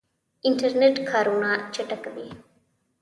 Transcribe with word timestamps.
انټرنیټ 0.47 0.95
کارونه 1.09 1.51
چټکوي 1.73 2.27